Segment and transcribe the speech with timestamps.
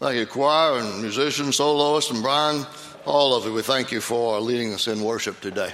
[0.00, 2.64] Thank you, choir and musicians, soloists, and Brian,
[3.04, 3.52] all of you.
[3.52, 5.72] We thank you for leading us in worship today.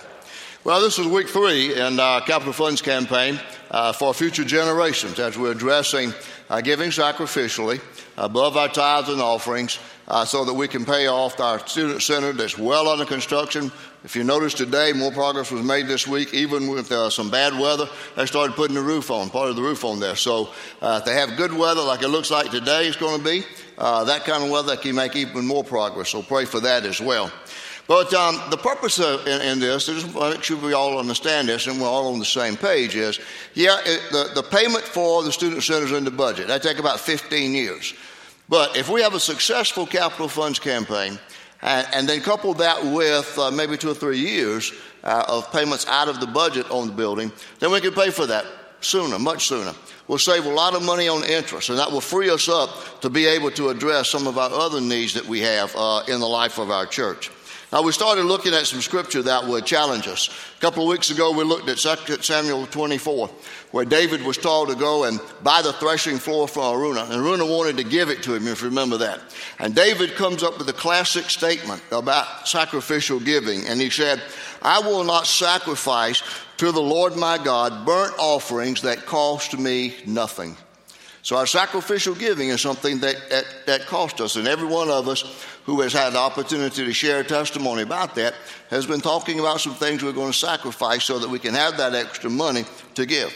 [0.65, 3.39] Well, this is week three in our Capital Funds campaign
[3.71, 6.15] uh, for future generations as we're addressing
[6.49, 7.83] uh, giving sacrificially
[8.17, 12.33] above our tithes and offerings uh, so that we can pay off our student center
[12.33, 13.71] that's well under construction.
[14.05, 17.59] If you notice today, more progress was made this week, even with uh, some bad
[17.59, 17.91] weather.
[18.17, 20.17] They started putting the roof on, part of the roof on there.
[20.17, 20.49] So
[20.81, 23.45] uh, if they have good weather like it looks like today is going to be,
[23.79, 26.11] uh, that kind of weather can make even more progress.
[26.11, 27.31] So pray for that as well.
[27.87, 31.67] But um, the purpose of, in, in this, is make sure we all understand this
[31.67, 33.21] and we're all on the same page, is
[33.53, 36.99] yeah, it, the, the payment for the student centers in the budget, that take about
[36.99, 37.93] 15 years.
[38.49, 41.19] But if we have a successful capital funds campaign,
[41.61, 44.73] and, and then couple that with uh, maybe two or three years
[45.03, 48.27] uh, of payments out of the budget on the building, then we can pay for
[48.27, 48.47] that
[48.85, 49.75] sooner, much sooner.
[50.07, 53.09] We'll save a lot of money on interest, and that will free us up to
[53.09, 56.27] be able to address some of our other needs that we have uh, in the
[56.27, 57.31] life of our church.
[57.73, 60.29] Now, we started looking at some scripture that would challenge us.
[60.57, 63.29] A couple of weeks ago, we looked at 2 Samuel 24,
[63.73, 67.11] where David was told to go and buy the threshing floor from Araunah.
[67.11, 69.21] And Araunah wanted to give it to him, if you remember that.
[69.59, 73.67] And David comes up with a classic statement about sacrificial giving.
[73.67, 74.23] And he said,
[74.63, 76.23] I will not sacrifice
[76.59, 80.57] to the Lord my God burnt offerings that cost me nothing.
[81.25, 84.37] So our sacrificial giving is something that, that, that cost us.
[84.37, 85.23] And every one of us
[85.65, 88.35] who has had the opportunity to share testimony about that
[88.71, 91.77] has been talking about some things we're going to sacrifice so that we can have
[91.77, 93.33] that extra money to give.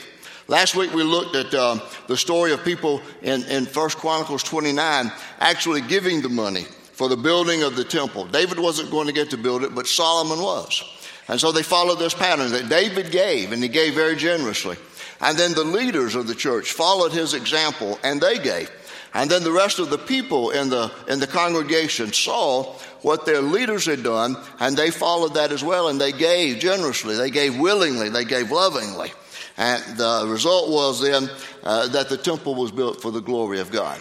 [0.46, 5.12] Last week we looked at uh, the story of people in, in 1 Chronicles 29
[5.40, 8.26] actually giving the money for the building of the temple.
[8.26, 10.82] David wasn't going to get to build it, but Solomon was.
[11.28, 14.76] And so they followed this pattern that David gave, and he gave very generously.
[15.20, 18.70] And then the leaders of the church followed his example and they gave.
[19.14, 23.40] And then the rest of the people in the, in the congregation saw what their
[23.40, 27.58] leaders had done and they followed that as well and they gave generously, they gave
[27.58, 29.12] willingly, they gave lovingly.
[29.56, 31.28] And the result was then
[31.64, 33.98] uh, that the temple was built for the glory of God.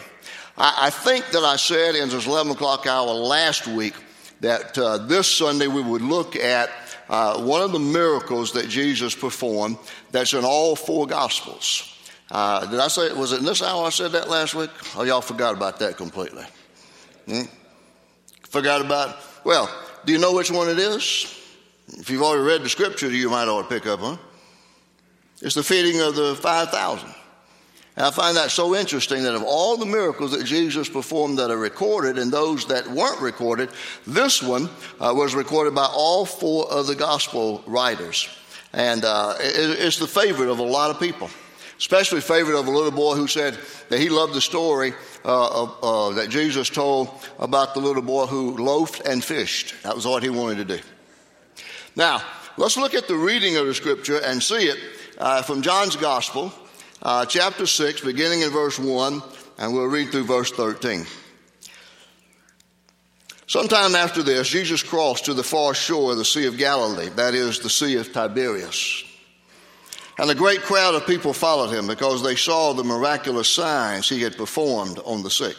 [0.58, 3.96] I, I think that I said in this 11 o'clock hour last week
[4.42, 6.70] that uh, this Sunday we would look at
[7.10, 9.78] uh, one of the miracles that Jesus performed
[10.12, 11.97] that's in all four Gospels.
[12.30, 13.16] Uh, did I say, it?
[13.16, 14.70] was it in this hour I said that last week?
[14.96, 16.46] Oh, y'all forgot about that completely.
[17.26, 17.44] Hmm?
[18.44, 19.18] Forgot about?
[19.44, 19.70] Well,
[20.06, 21.34] do you know which one it is?
[21.88, 24.20] If you've already read the scripture, you might ought to pick up on.
[25.42, 27.14] It's the feeding of the 5,000.
[27.98, 31.50] And I find that so interesting that of all the miracles that Jesus performed that
[31.50, 33.70] are recorded and those that weren't recorded,
[34.06, 38.30] this one uh, was recorded by all four of the gospel writers.
[38.74, 41.30] And uh, it, it's the favorite of a lot of people,
[41.78, 43.58] especially favorite of a little boy who said
[43.90, 44.94] that he loved the story
[45.26, 49.76] uh, of, uh, that Jesus told about the little boy who loafed and fished.
[49.84, 50.84] That was what he wanted to do.
[51.96, 52.22] Now,
[52.58, 54.78] let's look at the reading of the scripture and see it
[55.18, 56.52] uh, from John's gospel
[57.02, 59.22] uh, chapter 6, beginning in verse 1,
[59.60, 61.06] and we'll read through verse 13.
[63.48, 67.34] Sometime after this, Jesus crossed to the far shore of the Sea of Galilee, that
[67.34, 69.07] is, the Sea of Tiberias.
[70.18, 74.22] And a great crowd of people followed him because they saw the miraculous signs he
[74.22, 75.56] had performed on the sick.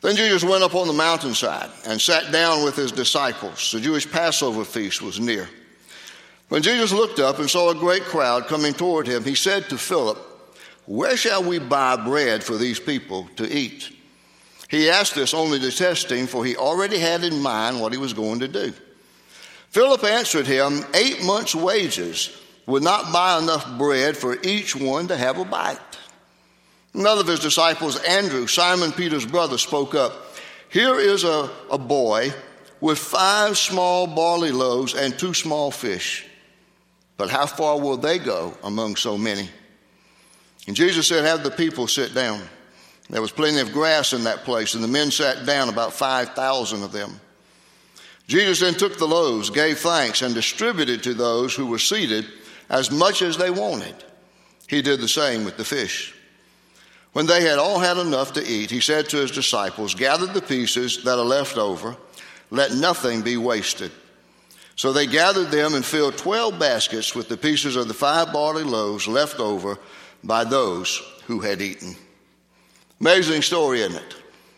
[0.00, 3.70] Then Jesus went up on the mountainside and sat down with his disciples.
[3.72, 5.48] The Jewish Passover feast was near.
[6.48, 9.78] When Jesus looked up and saw a great crowd coming toward him, he said to
[9.78, 10.18] Philip,
[10.86, 13.90] Where shall we buy bread for these people to eat?
[14.68, 17.98] He asked this only to test him, for he already had in mind what he
[17.98, 18.72] was going to do.
[19.70, 22.36] Philip answered him, Eight months' wages
[22.66, 25.78] would not buy enough bread for each one to have a bite.
[26.92, 30.12] Another of his disciples, Andrew, Simon Peter's brother, spoke up.
[30.68, 32.32] Here is a, a boy
[32.80, 36.26] with five small barley loaves and two small fish.
[37.16, 39.48] But how far will they go among so many?
[40.66, 42.42] And Jesus said, Have the people sit down.
[43.08, 46.82] There was plenty of grass in that place, and the men sat down, about 5,000
[46.82, 47.20] of them.
[48.26, 52.26] Jesus then took the loaves, gave thanks, and distributed to those who were seated
[52.68, 53.94] as much as they wanted.
[54.68, 56.14] He did the same with the fish.
[57.12, 60.42] When they had all had enough to eat, he said to his disciples, Gather the
[60.42, 61.96] pieces that are left over,
[62.50, 63.90] let nothing be wasted.
[64.76, 68.64] So they gathered them and filled 12 baskets with the pieces of the five barley
[68.64, 69.78] loaves left over
[70.22, 71.96] by those who had eaten.
[73.00, 74.16] Amazing story, isn't it?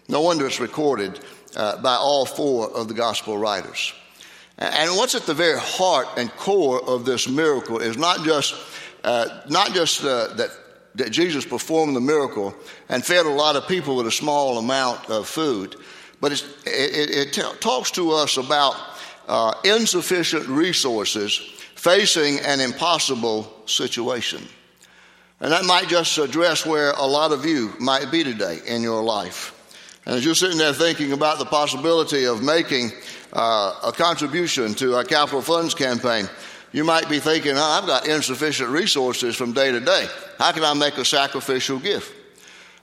[0.08, 1.20] No wonder it's recorded
[1.54, 3.92] uh, by all four of the gospel writers.
[4.58, 8.54] And what's at the very heart and core of this miracle is not just,
[9.04, 10.50] uh, not just uh, that
[10.98, 12.54] that Jesus performed the miracle
[12.88, 15.76] and fed a lot of people with a small amount of food.
[16.20, 18.74] But it, it, t- talks to us about
[19.28, 21.36] uh, insufficient resources
[21.76, 24.42] facing an impossible situation.
[25.40, 29.02] And that might just address where a lot of you might be today in your
[29.02, 29.54] life.
[30.04, 32.90] And as you're sitting there thinking about the possibility of making
[33.32, 36.28] uh, a contribution to our capital funds campaign,
[36.72, 40.06] you might be thinking, oh, I've got insufficient resources from day to day.
[40.38, 42.14] How can I make a sacrificial gift?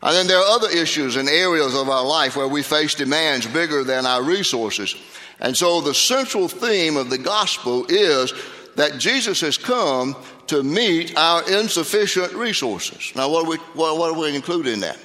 [0.01, 3.47] And then there are other issues and areas of our life where we face demands
[3.47, 4.95] bigger than our resources.
[5.39, 8.33] And so the central theme of the gospel is
[8.75, 10.15] that Jesus has come
[10.47, 13.13] to meet our insufficient resources.
[13.15, 14.97] Now, what do we, what, what we include in that?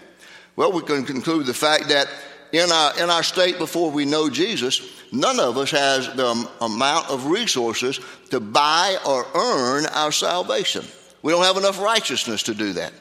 [0.57, 2.09] Well, we can conclude the fact that
[2.53, 4.83] in our, in our state before we know Jesus,
[5.13, 8.01] none of us has the amount of resources
[8.31, 10.85] to buy or earn our salvation.
[11.23, 12.93] We don't have enough righteousness to do that.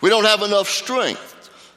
[0.00, 1.32] We don't have enough strength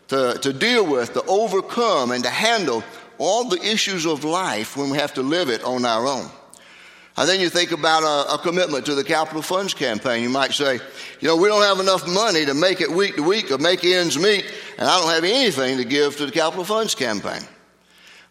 [0.10, 2.84] to, to deal with, to overcome, and to handle
[3.18, 6.30] all the issues of life when we have to live it on our own.
[7.20, 10.24] And then you think about a, a, commitment to the capital funds campaign.
[10.24, 10.76] You might say,
[11.20, 13.84] you know, we don't have enough money to make it week to week or make
[13.84, 14.46] ends meet,
[14.78, 17.42] and I don't have anything to give to the capital funds campaign.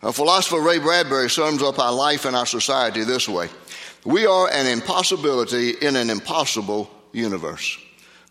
[0.02, 3.50] A philosopher Ray Bradbury sums up our life and our society this way
[4.06, 7.76] We are an impossibility in an impossible universe.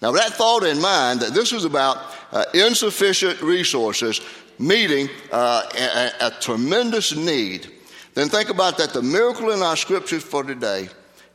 [0.01, 2.00] Now, with that thought in mind, that this is about
[2.31, 4.21] uh, insufficient resources
[4.57, 7.76] meeting uh, a, a tremendous need
[8.17, 10.89] then think about that the miracle in our scriptures for today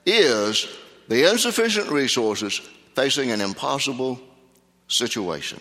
[0.05, 0.67] is
[1.07, 2.61] the insufficient resources
[2.97, 4.21] facing an impossible
[4.89, 5.61] situation.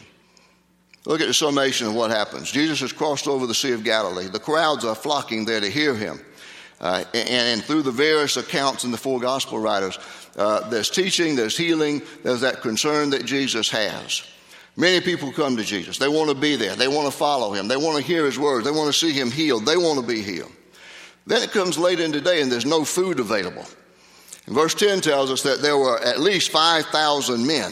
[1.06, 2.51] Look at the summation of what happens.
[2.51, 4.29] Jesus has crossed over the Sea of Galilee.
[4.29, 6.19] The crowds are flocking there to hear him.
[6.79, 10.00] Uh, and, and, through the various accounts in the four gospel writers,
[10.38, 14.23] uh, there's teaching, there's healing, there's that concern that Jesus has.
[14.75, 16.00] Many people come to Jesus.
[16.00, 16.75] They want to be there.
[16.75, 17.68] They want to follow him.
[17.68, 18.65] They want to hear his words.
[18.65, 19.68] They want to see him healed.
[19.68, 20.51] They want to be healed.
[21.25, 23.65] Then it comes late in the day and there's no food available.
[24.45, 27.71] And verse 10 tells us that there were at least 5,000 men.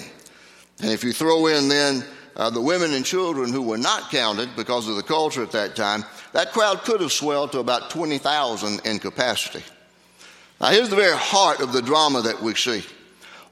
[0.81, 2.03] And if you throw in then
[2.35, 5.75] uh, the women and children who were not counted because of the culture at that
[5.75, 9.63] time, that crowd could have swelled to about 20,000 in capacity.
[10.61, 12.83] Now, here's the very heart of the drama that we see.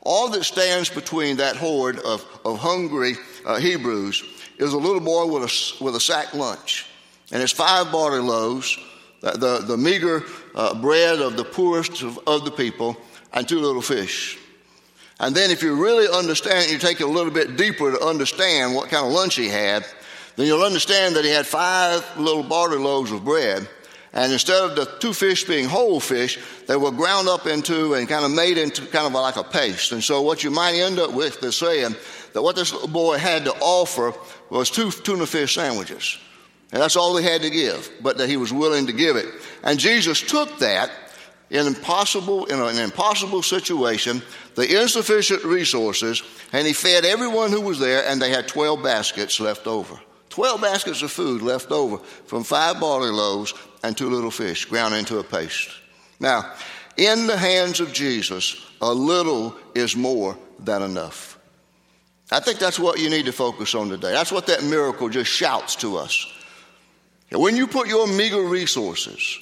[0.01, 3.15] All that stands between that horde of, of hungry
[3.45, 4.23] uh, Hebrews
[4.57, 6.85] is a little boy with a, with a sack lunch.
[7.31, 8.77] And it's five barley loaves
[9.21, 10.23] the, the meager
[10.55, 12.97] uh, bread of the poorest of, of, the people,
[13.33, 14.37] and two little fish.
[15.19, 18.75] And then, if you really understand, you take it a little bit deeper to understand
[18.75, 19.85] what kind of lunch he had,
[20.35, 23.67] then you'll understand that he had five little barley loaves of bread.
[24.13, 28.07] And instead of the two fish being whole fish, they were ground up into and
[28.07, 29.91] kind of made into kind of like a paste.
[29.91, 31.95] And so, what you might end up with is saying
[32.33, 34.13] that what this little boy had to offer
[34.49, 36.19] was two tuna fish sandwiches.
[36.71, 39.27] And that's all he had to give, but that he was willing to give it.
[39.63, 40.91] And Jesus took that
[41.49, 44.21] in impossible in an impossible situation,
[44.55, 46.21] the insufficient resources,
[46.51, 49.97] and he fed everyone who was there, and they had 12 baskets left over.
[50.29, 53.53] 12 baskets of food left over from five barley loaves
[53.83, 55.69] and two little fish ground into a paste.
[56.19, 56.53] Now,
[56.97, 61.39] in the hands of Jesus, a little is more than enough.
[62.29, 64.11] I think that's what you need to focus on today.
[64.11, 66.25] That's what that miracle just shouts to us.
[67.31, 69.37] When you put your meager resources,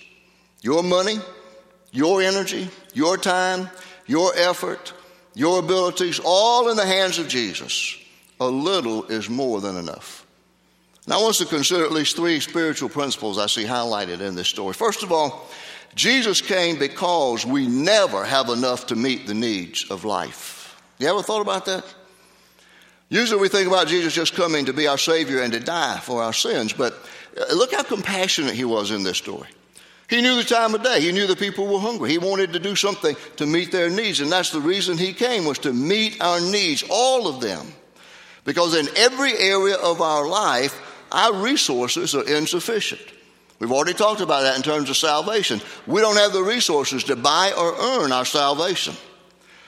[0.62, 1.20] your money,
[1.92, 3.70] your energy, your time,
[4.08, 4.94] your effort,
[5.36, 7.98] your abilities, all in the hands of Jesus,
[8.40, 10.26] a little is more than enough.
[11.08, 14.34] Now, I want us to consider at least three spiritual principles I see highlighted in
[14.34, 14.74] this story.
[14.74, 15.48] First of all,
[15.94, 20.82] Jesus came because we never have enough to meet the needs of life.
[20.98, 21.86] You ever thought about that?
[23.10, 26.24] Usually we think about Jesus just coming to be our Savior and to die for
[26.24, 26.96] our sins, but
[27.38, 29.50] Uh, look how compassionate he was in this story.
[30.10, 31.02] He knew the time of day.
[31.02, 32.12] He knew the people were hungry.
[32.12, 35.46] He wanted to do something to meet their needs, and that's the reason he came
[35.46, 37.66] was to meet our needs, all of them.
[38.44, 40.80] Because in every area of our life,
[41.12, 43.02] our resources are insufficient.
[43.60, 45.62] We've already talked about that in terms of salvation.
[45.88, 48.96] We don't have the resources to buy or earn our salvation.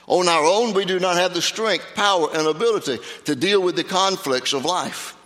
[0.05, 3.75] On our own, we do not have the strength, power, and ability to deal with
[3.75, 5.16] the conflicts of life.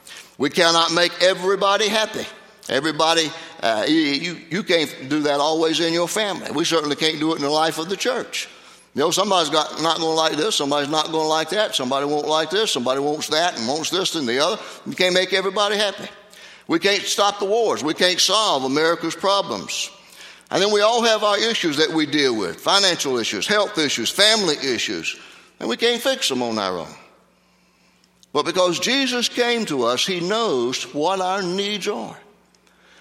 [0.41, 2.25] We cannot make everybody happy.
[2.67, 3.31] Everybody,
[3.61, 6.49] uh, you, you can't do that always in your family.
[6.49, 8.49] We certainly can't do it in the life of the church.
[8.95, 11.75] You know, somebody's got, not going to like this, somebody's not going to like that,
[11.75, 14.59] somebody won't like this, somebody wants that and wants this and the other.
[14.87, 16.09] You can't make everybody happy.
[16.67, 17.83] We can't stop the wars.
[17.83, 19.91] We can't solve America's problems.
[20.49, 24.09] And then we all have our issues that we deal with financial issues, health issues,
[24.09, 25.19] family issues,
[25.59, 26.95] and we can't fix them on our own.
[28.33, 32.17] But because Jesus came to us, He knows what our needs are.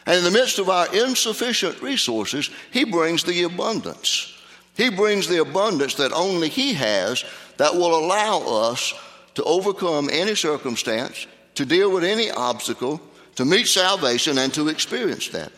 [0.07, 4.37] And in the midst of our insufficient resources, He brings the abundance.
[4.77, 7.25] He brings the abundance that only He has
[7.59, 8.95] that will allow us
[9.35, 13.01] to overcome any circumstance, to deal with any obstacle,
[13.37, 15.53] to meet salvation, and to experience that.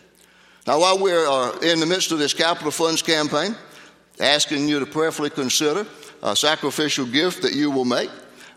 [0.66, 3.56] Now, while we're in the midst of this capital funds campaign,
[4.20, 5.86] asking you to prayerfully consider
[6.22, 8.10] a sacrificial gift that you will make,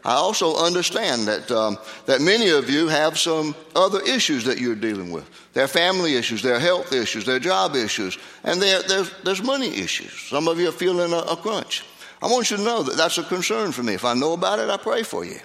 [0.06, 4.76] I also understand that, um, that many of you have some other issues that you're
[4.76, 5.28] dealing with.
[5.54, 9.12] There are family issues, there are health issues, there are job issues, and there, there's,
[9.24, 10.14] there's money issues.
[10.14, 11.84] Some of you are feeling a, a crunch.
[12.22, 13.96] I want you to know that that's a concern for me.
[13.96, 15.40] If I know about it, I pray for you.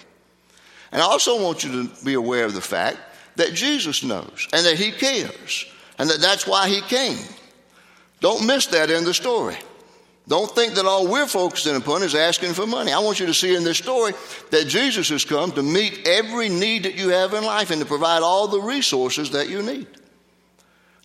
[0.93, 2.99] And I also want you to be aware of the fact
[3.37, 5.65] that Jesus knows and that He cares
[5.99, 7.25] and that that's why He came.
[8.21, 9.57] Don't miss that in the story.
[10.29, 12.93] Don't think that all we're focusing upon is asking for money.
[12.93, 14.13] I want you to see in this story
[14.51, 17.87] that Jesus has come to meet every need that you have in life and to
[17.87, 19.87] provide all the resources that you need.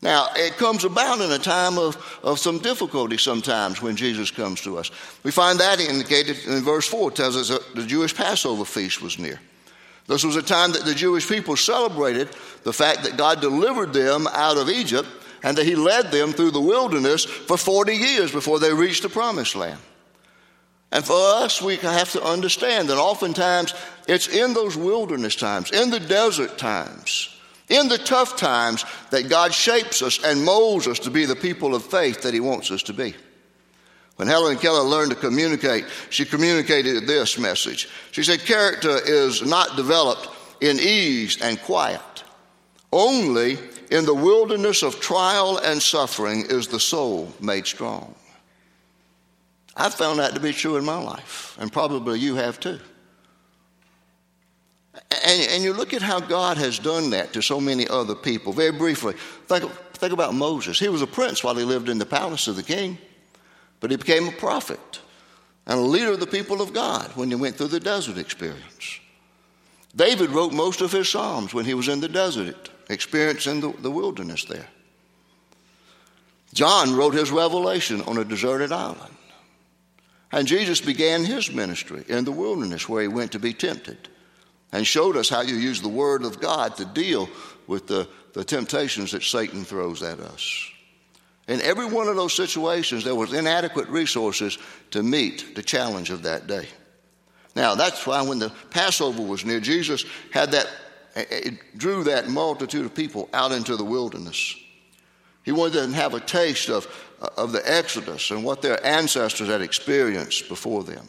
[0.02, 4.62] Now, it comes about in a time of, of some difficulty sometimes when Jesus comes
[4.62, 4.92] to us.
[5.24, 9.02] We find that indicated in verse 4, it tells us that the Jewish Passover feast
[9.02, 9.40] was near.
[10.08, 12.30] This was a time that the Jewish people celebrated
[12.64, 15.08] the fact that God delivered them out of Egypt
[15.46, 19.10] and that He led them through the wilderness for 40 years before they reached the
[19.10, 19.80] promised land.
[20.92, 23.76] And for us, we have to understand that oftentimes
[24.08, 27.30] it's in those wilderness times, in the desert times,
[27.70, 31.76] in the tough times that God shapes us and molds us to be the people
[31.76, 33.14] of faith that He wants us to be.
[34.16, 37.88] When Helen Keller learned to communicate, she communicated this message.
[38.12, 40.28] She said, Character is not developed
[40.60, 42.02] in ease and quiet.
[42.92, 43.60] Only
[43.92, 48.16] in the wilderness of trial and suffering is the soul made strong.
[49.76, 52.80] I've found that to be true in my life, and probably you have too.
[55.26, 58.54] And, and, you look at how God has done that to so many other people.
[58.54, 59.16] Very briefly,
[59.48, 60.80] think, think about Moses.
[60.80, 62.98] He was a prince while he lived in the palace of the king,
[63.82, 65.02] but he became a prophet
[65.68, 69.00] and a leader of the people of God when he went through the desert experience.
[69.96, 73.72] David wrote most of his Psalms when he was in the desert experience in the,
[73.80, 74.68] the wilderness there.
[76.54, 79.16] John wrote his revelation on a deserted island.
[80.32, 84.10] And Jesus began his ministry in the wilderness where he went to be tempted
[84.72, 87.30] and showed us how you use the Word of God to deal
[87.68, 90.70] with the, the temptations that Satan throws at us.
[91.48, 94.58] In every one of those situations, there was inadequate resources
[94.92, 96.68] to meet the challenge of that day.
[97.56, 100.68] Now, that's why when the Passover was near, Jesus had that
[101.16, 104.56] it drew that multitude of people out into the wilderness.
[105.44, 106.88] He wanted them to have a taste of,
[107.38, 111.08] of the Exodus and what their ancestors had experienced before them.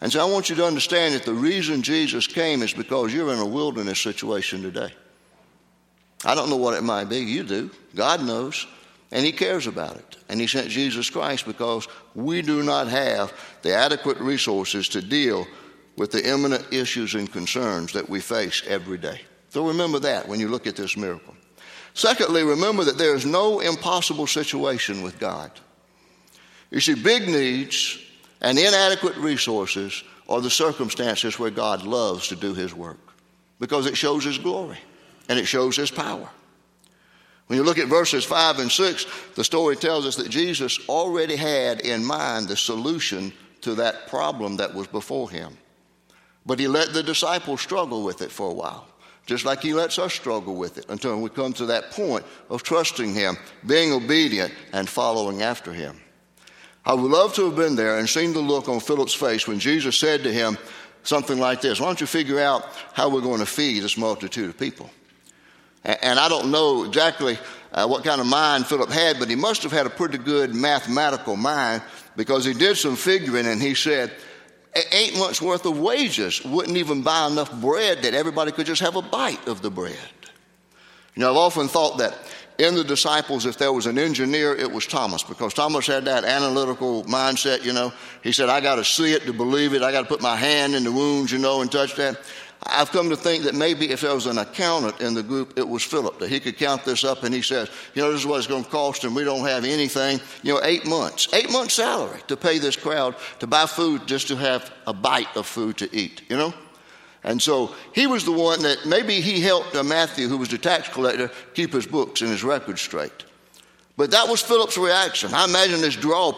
[0.00, 3.32] And so I want you to understand that the reason Jesus came is because you're
[3.32, 4.92] in a wilderness situation today.
[6.24, 7.18] I don't know what it might be.
[7.18, 7.70] You do.
[7.94, 8.66] God knows.
[9.10, 10.16] And He cares about it.
[10.28, 13.32] And He sent Jesus Christ because we do not have
[13.62, 15.46] the adequate resources to deal
[15.96, 19.20] with the imminent issues and concerns that we face every day.
[19.50, 21.34] So remember that when you look at this miracle.
[21.94, 25.50] Secondly, remember that there is no impossible situation with God.
[26.70, 27.98] You see, big needs
[28.40, 32.98] and inadequate resources are the circumstances where God loves to do His work
[33.60, 34.78] because it shows His glory
[35.28, 36.30] and it shows His power.
[37.48, 41.36] When you look at verses 5 and 6, the story tells us that Jesus already
[41.36, 45.58] had in mind the solution to that problem that was before him.
[46.44, 48.86] But he let the disciples struggle with it for a while,
[49.26, 52.62] just like he lets us struggle with it until we come to that point of
[52.62, 56.00] trusting him, being obedient, and following after him.
[56.84, 59.60] I would love to have been there and seen the look on Philip's face when
[59.60, 60.58] Jesus said to him
[61.04, 64.50] something like this Why don't you figure out how we're going to feed this multitude
[64.50, 64.90] of people?
[65.84, 67.38] And I don't know exactly
[67.72, 70.54] uh, what kind of mind Philip had, but he must have had a pretty good
[70.54, 71.82] mathematical mind
[72.16, 74.12] because he did some figuring and he said,
[74.92, 78.96] eight months worth of wages wouldn't even buy enough bread that everybody could just have
[78.96, 79.96] a bite of the bread.
[81.14, 82.14] You know, I've often thought that
[82.58, 86.24] in the disciples, if there was an engineer, it was Thomas, because Thomas had that
[86.24, 87.92] analytical mindset, you know.
[88.22, 89.82] He said, I got to see it to believe it.
[89.82, 92.18] I got to put my hand in the wounds, you know, and touch that.
[92.66, 95.68] I've come to think that maybe if there was an accountant in the group, it
[95.68, 98.26] was Philip, that he could count this up and he says, you know, this is
[98.26, 100.20] what it's going to cost and we don't have anything.
[100.42, 104.28] You know, eight months, eight months' salary to pay this crowd to buy food just
[104.28, 106.54] to have a bite of food to eat, you know?
[107.24, 110.58] And so he was the one that maybe he helped uh, Matthew, who was the
[110.58, 113.24] tax collector, keep his books and his records straight.
[113.96, 115.32] But that was Philip's reaction.
[115.34, 116.32] I imagine his jaw,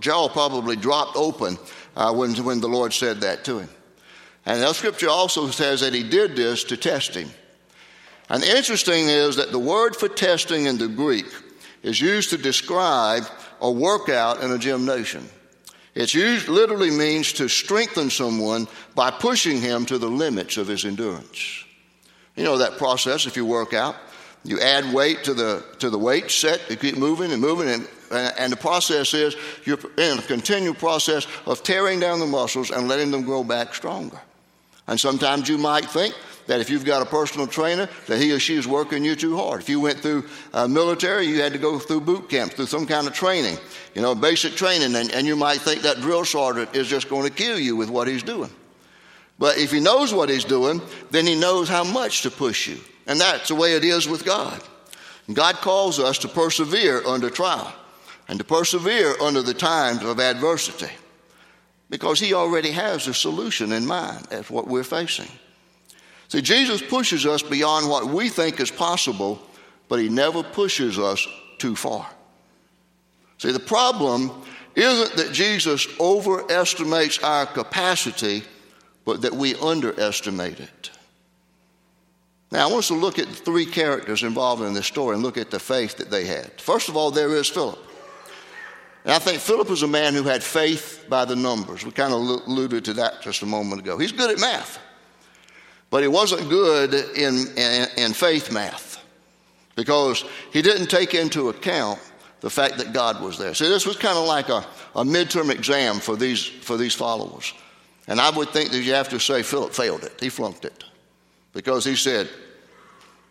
[0.00, 1.58] jaw probably dropped open
[1.94, 3.68] uh, when, when the Lord said that to him.
[4.46, 7.28] And the scripture also says that he did this to test him.
[8.28, 11.26] And the interesting is that the word for testing in the Greek
[11.82, 13.24] is used to describe
[13.60, 15.28] a workout in a gymnasium.
[15.94, 21.64] It literally means to strengthen someone by pushing him to the limits of his endurance.
[22.36, 23.96] You know that process if you work out.
[24.44, 27.88] You add weight to the, to the weight set, you keep moving and moving, and,
[28.12, 29.34] and the process is
[29.64, 33.74] you're in a continual process of tearing down the muscles and letting them grow back
[33.74, 34.20] stronger.
[34.88, 36.14] And sometimes you might think
[36.46, 39.36] that if you've got a personal trainer, that he or she is working you too
[39.36, 39.60] hard.
[39.60, 42.86] If you went through uh, military, you had to go through boot camp, through some
[42.86, 43.58] kind of training,
[43.94, 47.24] you know, basic training, and, and you might think that drill sergeant is just going
[47.24, 48.50] to kill you with what he's doing.
[49.38, 52.78] But if he knows what he's doing, then he knows how much to push you.
[53.06, 54.62] And that's the way it is with God.
[55.32, 57.72] God calls us to persevere under trial
[58.28, 60.92] and to persevere under the times of adversity
[61.90, 65.30] because he already has a solution in mind as what we're facing.
[66.28, 69.40] See, Jesus pushes us beyond what we think is possible,
[69.88, 71.26] but he never pushes us
[71.58, 72.08] too far.
[73.38, 74.32] See, the problem
[74.74, 78.42] isn't that Jesus overestimates our capacity,
[79.04, 80.90] but that we underestimate it.
[82.50, 85.36] Now, I want us to look at three characters involved in this story and look
[85.36, 86.60] at the faith that they had.
[86.60, 87.78] First of all, there is Philip.
[89.06, 91.84] And I think Philip was a man who had faith by the numbers.
[91.84, 93.96] We kind of alluded to that just a moment ago.
[93.98, 94.80] He's good at math,
[95.90, 99.00] but he wasn't good in, in, in faith math
[99.76, 102.00] because he didn't take into account
[102.40, 103.54] the fact that God was there.
[103.54, 107.54] See, this was kind of like a, a midterm exam for these, for these followers.
[108.08, 110.14] And I would think that you have to say Philip failed it.
[110.18, 110.82] He flunked it.
[111.52, 112.28] Because he said,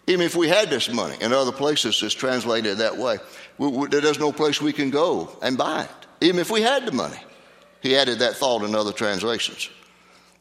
[0.07, 3.17] even if we had this money, in other places it's translated that way,
[3.89, 7.19] there's no place we can go and buy it, even if we had the money.
[7.81, 9.69] He added that thought in other translations.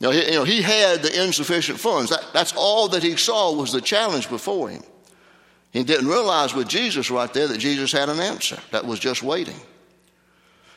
[0.00, 2.10] Now, he, you know, he had the insufficient funds.
[2.10, 4.82] That, that's all that he saw was the challenge before him.
[5.72, 9.22] He didn't realize with Jesus right there that Jesus had an answer that was just
[9.22, 9.56] waiting.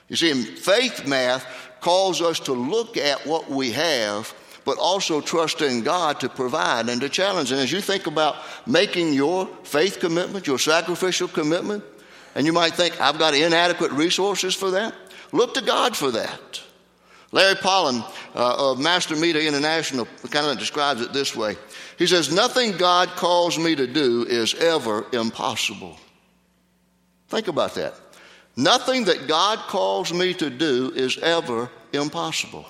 [0.08, 1.46] You see, faith math
[1.82, 4.34] calls us to look at what we have,
[4.68, 7.54] but also trust in God to provide and to challenge.
[7.54, 11.86] And as you think about making your faith commitment, your sacrificial commitment,
[12.36, 14.94] and you might think, I've got inadequate resources for that.
[15.32, 16.62] Look to God for that.
[17.32, 18.02] Larry Pollan
[18.36, 21.56] uh, of Master Meter International kind of describes it this way.
[21.98, 25.98] He says, Nothing God calls me to do is ever impossible.
[27.30, 27.94] Think about that.
[28.58, 32.66] Nothing that God calls me to do is ever impossible.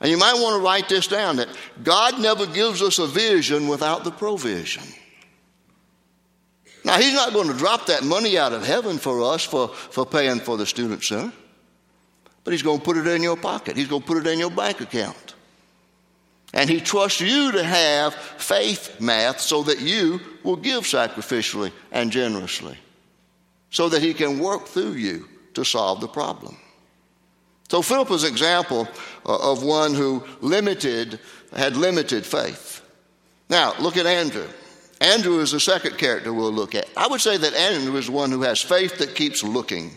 [0.00, 1.48] And you might want to write this down that
[1.82, 4.84] God never gives us a vision without the provision.
[6.84, 10.06] Now, he's not going to drop that money out of heaven for us for, for
[10.06, 11.32] paying for the student center,
[12.44, 13.76] but he's going to put it in your pocket.
[13.76, 15.34] He's going to put it in your bank account.
[16.54, 22.10] And he trusts you to have faith math so that you will give sacrificially and
[22.10, 22.78] generously,
[23.70, 26.56] so that he can work through you to solve the problem.
[27.70, 28.88] So Philip is an example
[29.26, 31.20] uh, of one who limited,
[31.54, 32.82] had limited faith.
[33.50, 34.46] Now, look at Andrew.
[35.00, 36.88] Andrew is the second character we'll look at.
[36.96, 39.92] I would say that Andrew is one who has faith that keeps looking.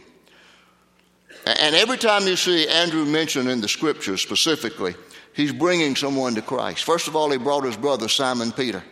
[1.45, 4.93] And every time you see Andrew mentioned in the scriptures specifically,
[5.33, 6.83] he's bringing someone to Christ.
[6.83, 8.83] First of all, he brought his brother Simon Peter.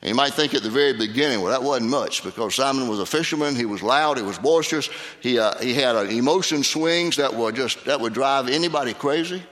[0.00, 3.00] And you might think at the very beginning, well, that wasn't much because Simon was
[3.00, 3.56] a fisherman.
[3.56, 4.16] He was loud.
[4.16, 4.88] He was boisterous.
[5.20, 9.42] He, uh, he had uh, emotion swings that would just that would drive anybody crazy.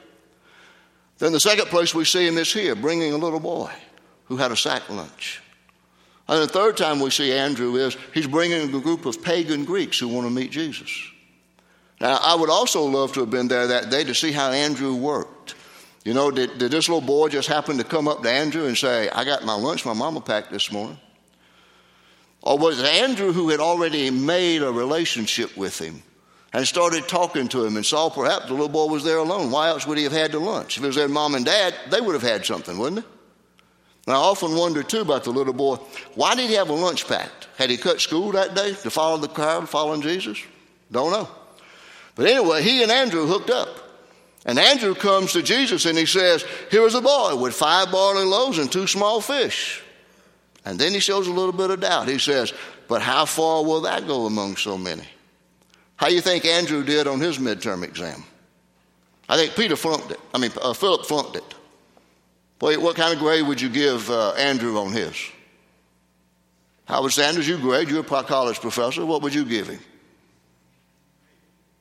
[1.18, 3.72] Then the second place we see him is here, bringing a little boy
[4.26, 5.42] who had a sack lunch.
[6.28, 9.98] And the third time we see Andrew is he's bringing a group of pagan Greeks
[9.98, 10.90] who want to meet Jesus.
[12.00, 14.94] Now, I would also love to have been there that day to see how Andrew
[14.94, 15.35] worked.
[16.06, 18.78] You know, did, did this little boy just happen to come up to Andrew and
[18.78, 21.00] say, I got my lunch my mama packed this morning?
[22.42, 26.04] Or was it Andrew who had already made a relationship with him
[26.52, 29.50] and started talking to him and saw perhaps the little boy was there alone?
[29.50, 30.76] Why else would he have had the lunch?
[30.76, 33.10] If it was their mom and dad, they would have had something, wouldn't they?
[34.06, 35.74] And I often wonder too about the little boy.
[36.14, 37.48] Why did he have a lunch packed?
[37.58, 40.38] Had he cut school that day to follow the crowd, following Jesus?
[40.92, 41.28] Don't know.
[42.14, 43.85] But anyway, he and Andrew hooked up.
[44.46, 48.24] And Andrew comes to Jesus and he says, Here is a boy with five barley
[48.24, 49.82] loaves and two small fish.
[50.64, 52.08] And then he shows a little bit of doubt.
[52.08, 52.52] He says,
[52.86, 55.02] But how far will that go among so many?
[55.96, 58.22] How do you think Andrew did on his midterm exam?
[59.28, 60.20] I think Peter flunked it.
[60.32, 61.54] I mean, uh, Philip flunked it.
[62.60, 65.16] Well, what kind of grade would you give uh, Andrew on his?
[66.84, 69.04] Howard Sanders, you grade, you're a college professor.
[69.04, 69.80] What would you give him?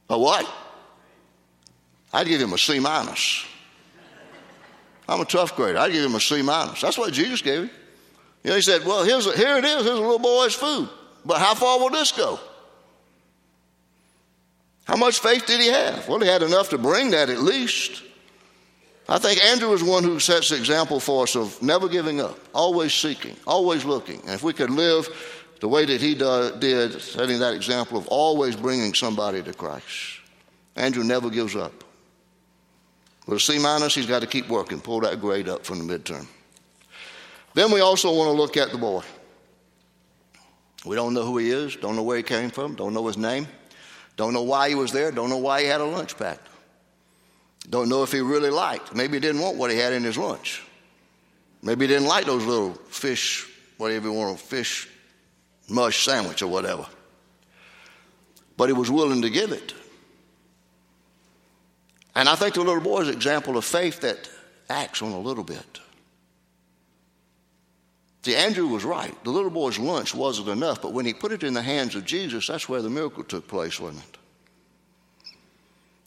[0.10, 0.51] A what?
[2.15, 3.45] I'd give him a C minus.
[5.08, 5.78] I'm a tough grader.
[5.78, 6.80] I'd give him a C minus.
[6.80, 7.69] That's what Jesus gave him.
[8.41, 9.84] You know, he said, Well, here's a, here it is.
[9.84, 10.88] Here's a little boy's food.
[11.25, 12.39] But how far will this go?
[14.86, 16.08] How much faith did he have?
[16.08, 18.01] Well, he had enough to bring that at least.
[19.10, 22.39] I think Andrew is one who sets the example for us of never giving up,
[22.54, 24.21] always seeking, always looking.
[24.21, 25.10] And if we could live
[25.60, 30.21] the way that he do, did, setting that example of always bringing somebody to Christ,
[30.78, 31.85] Andrew never gives up.
[33.25, 35.97] With a C minus, he's got to keep working, pull that grade up from the
[35.97, 36.27] midterm.
[37.53, 39.03] Then we also want to look at the boy.
[40.85, 43.17] We don't know who he is, don't know where he came from, don't know his
[43.17, 43.47] name,
[44.17, 46.47] don't know why he was there, don't know why he had a lunch packed.
[47.67, 48.93] Don't know if he really liked.
[48.93, 50.61] Maybe he didn't want what he had in his lunch.
[51.63, 54.88] Maybe he didn't like those little fish, whatever you want, fish
[55.69, 56.85] mush sandwich or whatever.
[58.57, 59.73] But he was willing to give it.
[62.15, 64.30] And I think the little boy's example of faith that
[64.69, 65.80] acts on a little bit.
[68.23, 69.15] See, Andrew was right.
[69.23, 72.06] The little boy's lunch wasn't enough, but when he put it in the hands of
[72.06, 74.17] Jesus, that's where the miracle took place, wasn't it?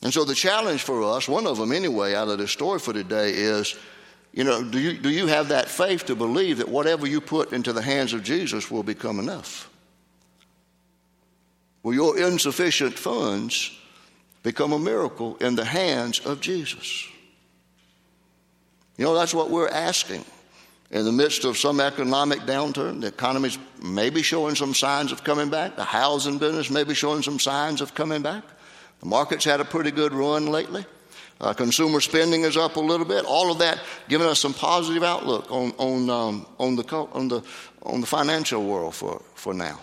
[0.02, 2.92] And so the challenge for us, one of them anyway, out of this story for
[2.92, 3.76] today is,
[4.32, 7.52] you know, do you, do you have that faith to believe that whatever you put
[7.52, 9.70] into the hands of Jesus will become enough?
[11.82, 13.77] Will your insufficient funds
[14.48, 17.06] become a miracle in the hands of Jesus?
[18.96, 20.24] You know, that's what we're asking.
[20.90, 25.50] In the midst of some economic downturn, the economy's maybe showing some signs of coming
[25.50, 25.76] back.
[25.76, 28.42] The housing business may be showing some signs of coming back.
[29.00, 30.86] The market's had a pretty good run lately.
[31.42, 33.26] Uh, consumer spending is up a little bit.
[33.26, 37.42] All of that giving us some positive outlook on, on, um, on, the, on, the,
[37.82, 39.78] on the financial world for, for now.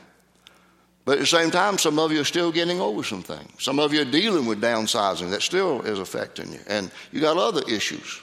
[1.05, 3.63] But at the same time, some of you are still getting over some things.
[3.63, 6.59] Some of you are dealing with downsizing that still is affecting you.
[6.67, 8.21] And you got other issues.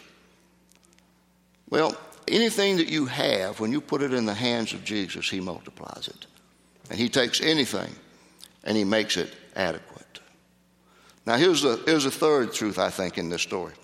[1.71, 5.41] Well, anything that you have, when you put it in the hands of Jesus, He
[5.41, 6.27] multiplies it.
[6.91, 7.91] And He takes anything
[8.65, 10.21] and He makes it adequate.
[11.25, 13.75] Now, here's a, here's a third truth, I think, in this story.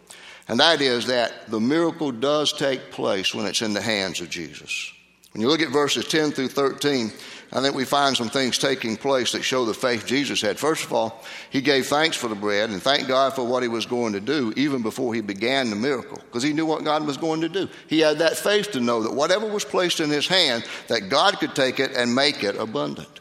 [0.48, 4.28] And that is that the miracle does take place when it's in the hands of
[4.28, 4.92] Jesus.
[5.38, 7.12] When you look at verses 10 through 13,
[7.53, 10.59] I think we find some things taking place that show the faith Jesus had.
[10.59, 13.68] First of all, he gave thanks for the bread and thanked God for what he
[13.68, 17.07] was going to do even before he began the miracle because he knew what God
[17.07, 17.68] was going to do.
[17.87, 21.38] He had that faith to know that whatever was placed in his hand, that God
[21.38, 23.20] could take it and make it abundant.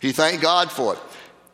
[0.00, 1.00] He thanked God for it.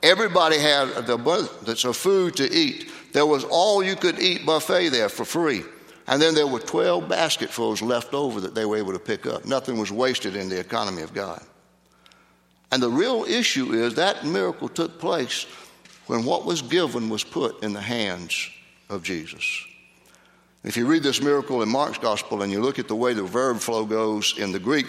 [0.02, 2.90] Everybody had the abundance of food to eat.
[3.12, 5.64] There was all you could eat buffet there for free.
[6.08, 9.44] And then there were 12 basketfuls left over that they were able to pick up.
[9.44, 11.42] Nothing was wasted in the economy of God.
[12.72, 15.46] And the real issue is that miracle took place
[16.06, 18.50] when what was given was put in the hands
[18.88, 19.44] of Jesus.
[20.64, 23.22] If you read this miracle in Mark's gospel and you look at the way the
[23.22, 24.86] verb flow goes in the Greek,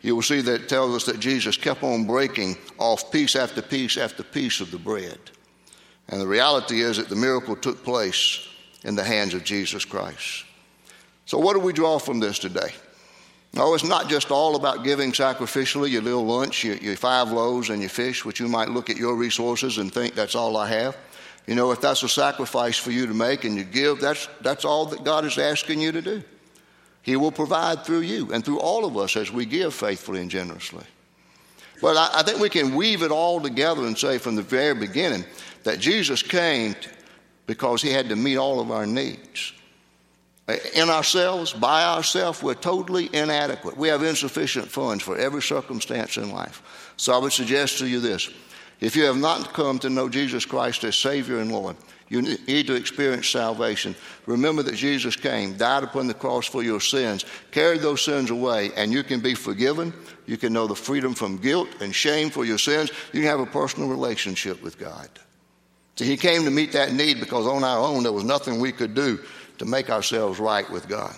[0.00, 3.60] you will see that it tells us that Jesus kept on breaking off piece after
[3.60, 5.18] piece after piece of the bread.
[6.08, 8.46] And the reality is that the miracle took place
[8.82, 10.44] in the hands of Jesus Christ.
[11.26, 12.72] So, what do we draw from this today?
[13.54, 17.70] No, it's not just all about giving sacrificially your little lunch, your, your, five loaves
[17.70, 20.68] and your fish, which you might look at your resources and think that's all I
[20.68, 20.96] have.
[21.46, 24.64] You know, if that's a sacrifice for you to make and you give, that's, that's
[24.64, 26.22] all that God is asking you to do.
[27.02, 30.30] He will provide through you and through all of us as we give faithfully and
[30.30, 30.84] generously.
[31.80, 34.74] But I, I think we can weave it all together and say from the very
[34.74, 35.24] beginning
[35.62, 36.74] that Jesus came
[37.46, 39.52] because he had to meet all of our needs.
[40.46, 43.78] In ourselves, by ourselves, we're totally inadequate.
[43.78, 46.92] We have insufficient funds for every circumstance in life.
[46.98, 48.28] So I would suggest to you this
[48.80, 51.76] if you have not come to know Jesus Christ as Savior and Lord,
[52.08, 53.96] you need to experience salvation.
[54.26, 58.70] Remember that Jesus came, died upon the cross for your sins, carried those sins away,
[58.76, 59.94] and you can be forgiven.
[60.26, 62.90] You can know the freedom from guilt and shame for your sins.
[63.14, 65.08] You can have a personal relationship with God.
[65.96, 68.72] See, He came to meet that need because on our own there was nothing we
[68.72, 69.18] could do
[69.58, 71.14] to make ourselves right with God.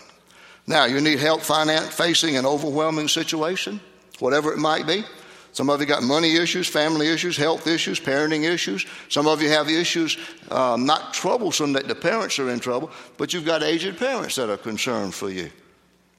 [0.66, 3.80] Now, you need help finance, facing an overwhelming situation,
[4.18, 5.04] whatever it might be.
[5.52, 8.84] Some of you got money issues, family issues, health issues, parenting issues.
[9.08, 10.18] Some of you have issues
[10.50, 14.50] um, not troublesome that the parents are in trouble, but you've got aged parents that
[14.50, 15.50] are concerned for you.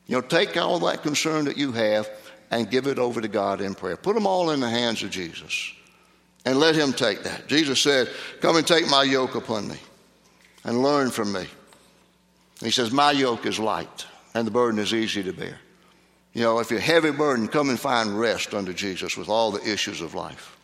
[0.08, 2.10] You know, take all that concern that you have
[2.50, 3.98] and give it over to God in prayer.
[3.98, 5.72] Put them all in the hands of Jesus
[6.46, 7.48] and let Him take that.
[7.48, 9.78] Jesus said, Come and take my yoke upon me
[10.64, 11.46] and learn from me.
[12.60, 15.60] He says, My yoke is light and the burden is easy to bear.
[16.34, 19.72] You know, if you're heavy burden, come and find rest under Jesus with all the
[19.72, 20.56] issues of life.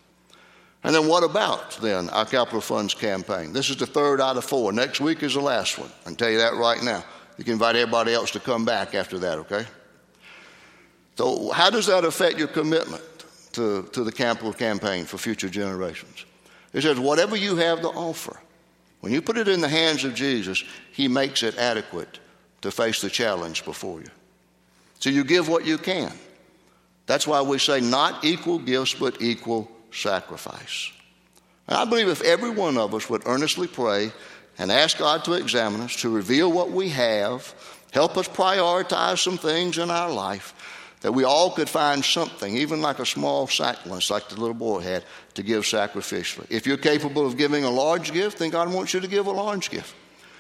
[0.84, 3.54] And then what about then our capital funds campaign?
[3.54, 4.74] This is the third out of four.
[4.74, 5.90] Next week is the last one.
[6.02, 7.04] I can tell you that right now.
[7.38, 9.66] You can invite everybody else to come back after that, okay?
[11.16, 13.04] So, how does that affect your commitment
[13.54, 16.26] to, to the capital campaign for future generations?
[16.74, 18.40] It says, whatever you have to offer,
[19.04, 20.64] when you put it in the hands of Jesus,
[20.94, 22.20] He makes it adequate
[22.62, 24.08] to face the challenge before you.
[25.00, 26.14] So you give what you can.
[27.06, 30.90] That's why we say not equal gifts, but equal sacrifice.
[31.68, 34.14] And I believe if every one of us would earnestly pray
[34.58, 37.54] and ask God to examine us, to reveal what we have,
[37.92, 40.54] help us prioritize some things in our life,
[41.04, 44.80] that we all could find something, even like a small sacrifice, like the little boy
[44.80, 46.48] had, to give sacrificially.
[46.50, 49.32] If you're capable of giving a large gift, then God wants you to give a
[49.32, 49.94] large gift.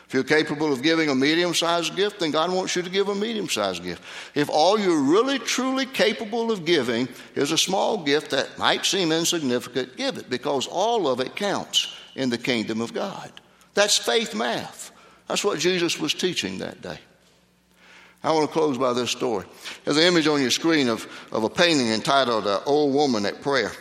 [0.07, 3.09] If you're capable of giving a medium sized gift, then God wants you to give
[3.09, 4.01] a medium sized gift.
[4.35, 9.11] If all you're really, truly capable of giving is a small gift that might seem
[9.11, 13.31] insignificant, give it because all of it counts in the kingdom of God.
[13.73, 14.91] That's faith math.
[15.27, 16.99] That's what Jesus was teaching that day.
[18.23, 19.45] I want to close by this story.
[19.83, 23.41] There's an image on your screen of, of a painting entitled uh, Old Woman at
[23.41, 23.71] Prayer.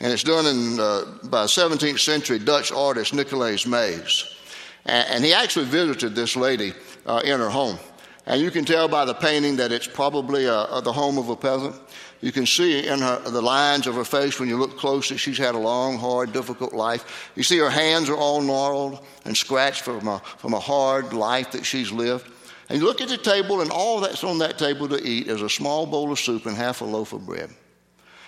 [0.00, 4.36] And it's done in, uh, by 17th century Dutch artist Nicolaes Maes.
[4.84, 6.74] And, and he actually visited this lady
[7.06, 7.78] uh, in her home.
[8.26, 11.36] And you can tell by the painting that it's probably a, the home of a
[11.36, 11.74] peasant.
[12.20, 15.38] You can see in her, the lines of her face when you look closely, she's
[15.38, 17.30] had a long, hard, difficult life.
[17.36, 21.52] You see her hands are all gnarled and scratched from a, from a hard life
[21.52, 22.30] that she's lived.
[22.68, 25.40] And you look at the table, and all that's on that table to eat is
[25.40, 27.50] a small bowl of soup and half a loaf of bread.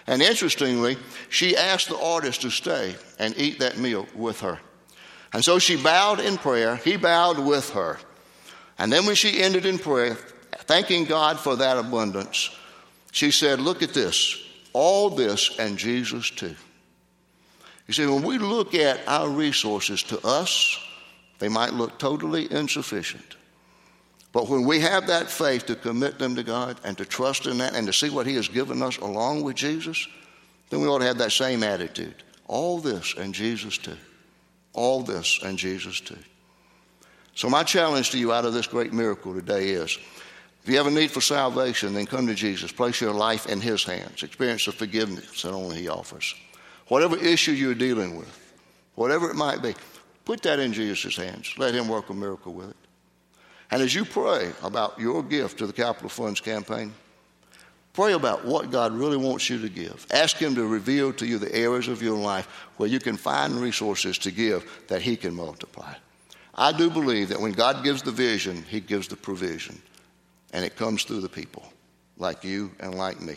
[0.06, 0.96] And interestingly,
[1.28, 4.58] she asked the artist to stay and eat that meal with her.
[5.32, 6.76] And so she bowed in prayer.
[6.76, 7.98] He bowed with her.
[8.78, 10.16] And then when she ended in prayer,
[10.60, 12.50] thanking God for that abundance,
[13.12, 16.56] she said, Look at this, all this and Jesus too.
[17.86, 20.78] You see, when we look at our resources to us,
[21.40, 23.36] they might look totally insufficient.
[24.32, 27.58] But when we have that faith to commit them to God and to trust in
[27.58, 30.06] that and to see what He has given us along with Jesus,
[30.70, 32.14] then we ought to have that same attitude.
[32.46, 33.96] All this and Jesus too.
[34.72, 36.18] All this and Jesus too.
[37.34, 39.98] So, my challenge to you out of this great miracle today is
[40.62, 42.70] if you have a need for salvation, then come to Jesus.
[42.70, 44.22] Place your life in His hands.
[44.22, 46.34] Experience the forgiveness that only He offers.
[46.88, 48.54] Whatever issue you're dealing with,
[48.94, 49.74] whatever it might be,
[50.24, 51.54] put that in Jesus' hands.
[51.56, 52.76] Let Him work a miracle with it.
[53.70, 56.92] And as you pray about your gift to the Capital Funds campaign,
[57.92, 60.06] pray about what God really wants you to give.
[60.12, 63.54] Ask Him to reveal to you the areas of your life where you can find
[63.54, 65.94] resources to give that He can multiply.
[66.54, 69.80] I do believe that when God gives the vision, He gives the provision.
[70.52, 71.72] And it comes through the people
[72.18, 73.36] like you and like me,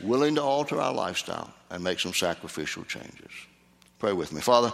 [0.00, 3.32] willing to alter our lifestyle and make some sacrificial changes.
[3.98, 4.40] Pray with me.
[4.40, 4.72] Father,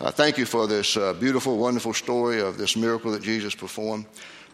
[0.00, 4.06] uh, thank you for this uh, beautiful, wonderful story of this miracle that Jesus performed.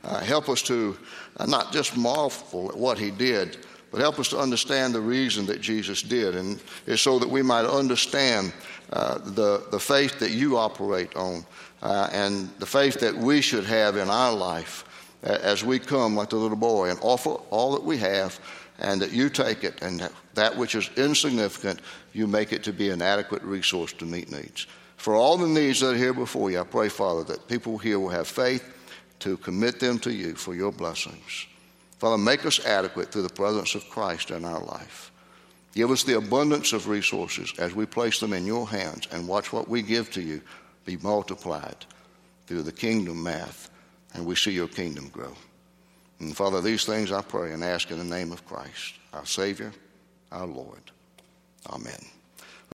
[0.05, 0.97] Uh, help us to
[1.39, 3.59] uh, not just marvel at what he did,
[3.91, 7.43] but help us to understand the reason that Jesus did, and it's so that we
[7.43, 8.53] might understand
[8.93, 11.45] uh, the, the faith that you operate on
[11.83, 14.85] uh, and the faith that we should have in our life
[15.23, 18.39] as we come like the little boy and offer all that we have
[18.79, 21.81] and that you take it and that which is insignificant,
[22.13, 24.67] you make it to be an adequate resource to meet needs.
[25.01, 27.99] For all the needs that are here before you, I pray, Father, that people here
[27.99, 28.63] will have faith
[29.21, 31.47] to commit them to you for your blessings.
[31.99, 35.11] Father, make us adequate through the presence of Christ in our life.
[35.75, 39.55] Give us the abundance of resources as we place them in your hands and watch
[39.55, 40.43] what we give to you
[40.85, 41.87] be multiplied
[42.47, 43.71] through the kingdom math,
[44.13, 45.33] and we see your kingdom grow.
[46.19, 49.73] And Father, these things I pray and ask in the name of Christ, our Savior,
[50.31, 50.91] our Lord.
[51.71, 52.20] Amen.